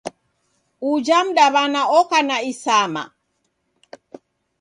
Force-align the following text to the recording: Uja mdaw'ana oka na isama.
Uja 0.89 1.19
mdaw'ana 1.27 1.81
oka 1.99 2.19
na 2.27 2.37
isama. 2.51 3.03